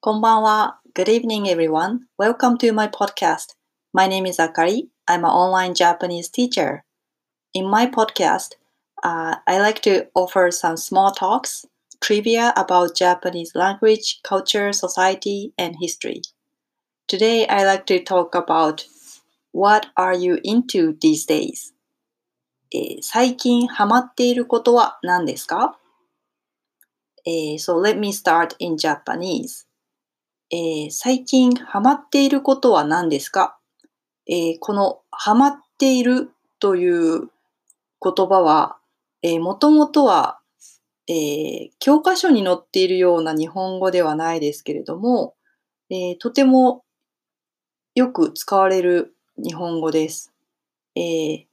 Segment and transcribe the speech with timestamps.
[0.00, 0.80] こんばんは。
[0.94, 2.00] Good evening, everyone.
[2.18, 3.56] Welcome to my podcast.
[3.92, 4.88] My name is Akari.
[5.06, 6.84] I'm an online Japanese teacher.
[7.54, 8.56] In my podcast,
[9.02, 11.66] uh, I like to offer some small talks,
[12.00, 16.22] trivia about Japanese language, culture, society, and history.
[17.08, 18.84] Today, I like to talk about
[19.52, 21.72] what are you into these days?
[22.72, 25.78] えー最近ハマっていることは何ですか、
[27.24, 29.66] えー ?So let me start in Japanese.
[30.51, 33.57] えー最近ハマっていることは何ですか、
[34.27, 37.29] えーこのハマっているという
[38.01, 38.77] 言葉は、
[39.21, 40.39] えー、もともとは、
[41.07, 45.35] えー教科書に載っているような日本語ではないですけれども、
[45.91, 46.83] えーとても
[47.95, 50.33] よく使われる日本語です。
[50.95, 51.45] えー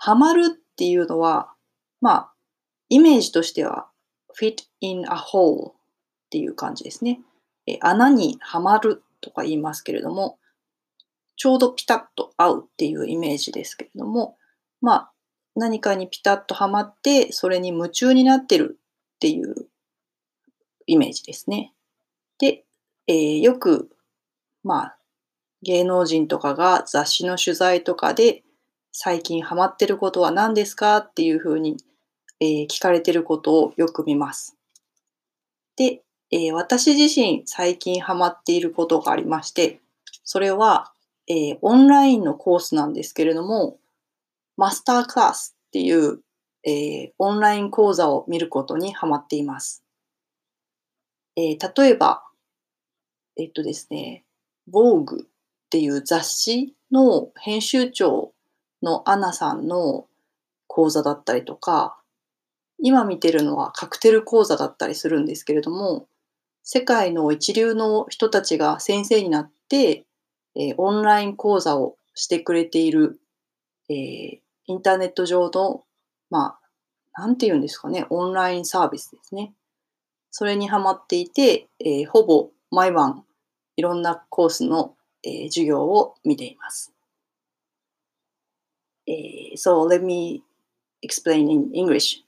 [0.00, 1.52] ハマるっていうのは、
[2.00, 2.32] まあ、
[2.88, 3.88] イメージとしては
[4.40, 5.74] fit in a hole っ
[6.30, 7.20] ていう感じですね。
[7.68, 10.38] え穴にはまるとか言いますけれども、
[11.36, 14.36] ちょうどピタッと合うっていうイメージですけれども、
[14.80, 15.12] まあ、
[15.54, 18.78] 何かにピタッとはまって、それに夢中になってる
[19.16, 19.68] っていう
[20.86, 21.72] イメージですね。
[22.38, 22.64] で、
[23.06, 23.90] えーよく、
[24.64, 24.98] まあ、
[25.62, 28.42] 芸能人とかが雑誌の取材とかで、
[28.92, 31.76] 最近ハマってることは何ですかっていうふうに、
[32.40, 34.56] えー聞かれてることをよく見ます。
[35.76, 39.80] で、えー私自身最近ハマっていることがありまして、
[40.24, 40.92] それは、
[41.26, 43.78] えーオンラインのコースなんですけれども、
[44.56, 46.20] マスタークラスっていう、
[46.64, 49.82] えーオンライン講座を見ることにハマっています。
[51.36, 52.24] えー例えば、
[53.36, 54.24] えっとですね、
[54.70, 55.26] Vogue っ
[55.70, 58.32] ていう雑誌の編集長
[58.82, 60.06] のアナさんの
[60.66, 61.98] 講座だったりとか、
[62.80, 66.06] 今見てるのはカクテル講座だったりするんですけれども、
[66.70, 70.04] 世界の一流の人たちが先生になって、
[70.54, 73.18] えーオンライン講座をしてくれている、
[73.88, 75.84] えーインターネット上の、
[76.28, 76.58] ま
[77.16, 79.54] あ、なんて言うんですかね、オンラインサービスですね。
[80.30, 83.24] それにハマっていて、えーほぼ毎晩
[83.76, 86.92] いろんなコースの、えー授業を見ています。
[89.06, 90.42] えー so let me
[91.02, 92.18] explain in English.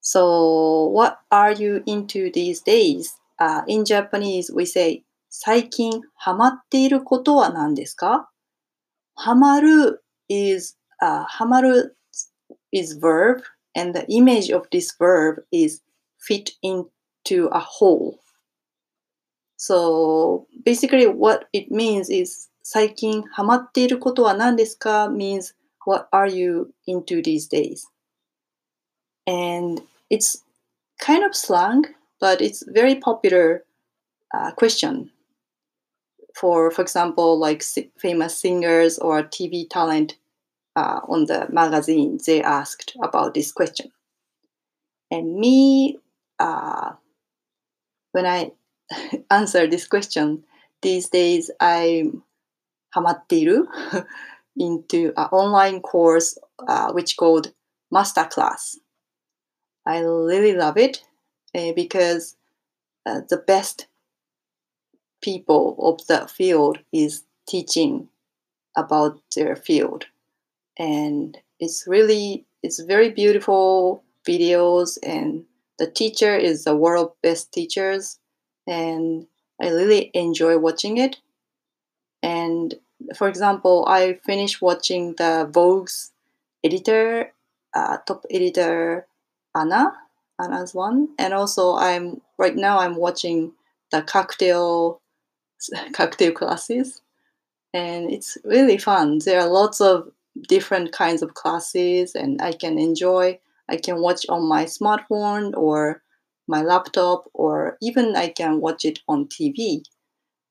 [0.00, 3.16] So what are you into these days?
[3.39, 8.29] Uh, in Japanese we say 最近ハマっていることは何ですか
[9.15, 11.97] ハマる is, uh, ハマる
[12.71, 13.41] is verb
[13.75, 15.81] and the image of this verb is
[16.19, 18.19] fit into a hole.
[19.57, 27.87] So basically what it means is 最近ハマっていることは何ですか means what are you into these days?
[29.25, 30.43] And it's
[30.99, 31.83] kind of slang,
[32.20, 33.64] but it's very popular
[34.34, 35.10] uh, question
[36.36, 37.62] for, for example, like
[37.98, 40.18] famous singers or TV talent
[40.76, 43.90] uh, on the magazine, they asked about this question.
[45.10, 45.98] And me,
[46.38, 46.92] uh,
[48.12, 48.52] when I
[49.30, 50.44] answer this question,
[50.82, 52.22] these days I'm
[52.94, 53.66] hamattiru
[54.58, 56.38] into an online course
[56.68, 57.52] uh, which called
[57.92, 58.76] masterclass.
[59.86, 61.02] I really love it
[61.56, 62.36] uh, because
[63.06, 63.86] uh, the best
[65.22, 68.08] people of the field is teaching
[68.76, 70.06] about their field.
[70.78, 75.44] And it's really it's very beautiful videos and
[75.78, 78.18] the teacher is the world best teachers
[78.66, 79.26] and
[79.62, 81.16] i really enjoy watching it.
[82.22, 82.74] And
[83.16, 86.12] for example i finished watching the vogue's
[86.64, 87.32] editor
[87.74, 89.06] uh, top editor
[89.54, 89.92] anna
[90.39, 93.51] anna's one and also i'm right now i'm watching
[93.91, 95.01] the cocktail
[95.93, 97.01] cocktail classes
[97.73, 100.09] and it's really fun there are lots of
[100.47, 103.37] different kinds of classes and i can enjoy
[103.69, 106.01] i can watch on my smartphone or
[106.47, 109.83] my laptop or even i can watch it on tv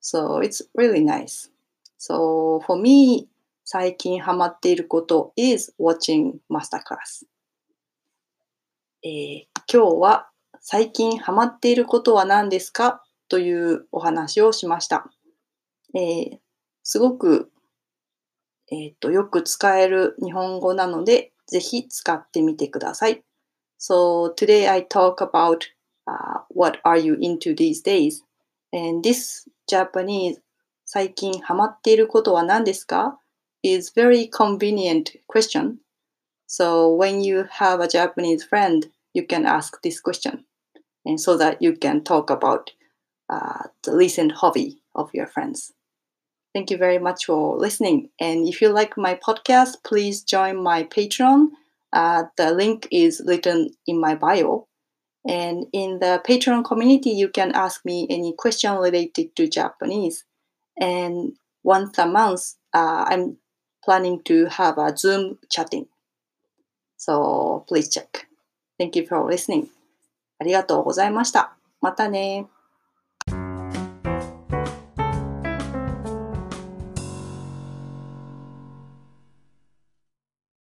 [0.00, 1.48] so it's really nice
[1.98, 3.28] so for me
[3.66, 7.24] 最近ハマっていること is watching masterclass
[9.02, 10.29] えー 今日は
[10.61, 15.11] 最近ハマっていることは何ですかというお話をしました。
[15.95, 16.37] えー
[16.81, 17.51] すごく、
[18.71, 23.23] えーとよく使える日本語なので、ぜひ使ってみてください。
[23.79, 25.59] So today I talk about、
[26.07, 28.23] uh, what are you into these days?
[28.73, 30.37] And this Japanese
[30.83, 33.19] 最近ハマっていることは何ですか
[33.61, 35.75] is very convenient question.
[36.47, 40.45] So when you have a Japanese friend, you can ask this question.
[41.05, 42.71] And so that you can talk about
[43.29, 45.71] uh, the recent hobby of your friends.
[46.53, 48.09] Thank you very much for listening.
[48.19, 51.49] And if you like my podcast, please join my Patreon.
[51.93, 54.67] Uh, the link is written in my bio.
[55.27, 60.23] And in the Patreon community, you can ask me any question related to Japanese.
[60.79, 61.33] And
[61.63, 63.37] once a month, uh, I'm
[63.83, 65.87] planning to have a Zoom chatting.
[66.97, 68.28] So please check.
[68.79, 69.67] Thank you for listening.
[70.39, 71.57] ありがとうございました。
[71.81, 72.47] またね